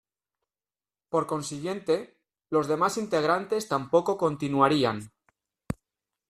Por 1.11 1.27
consiguiente, 1.27 2.17
los 2.49 2.67
demás 2.67 2.97
integrantes 2.97 3.67
tampoco 3.67 4.17
continuarían. 4.17 5.11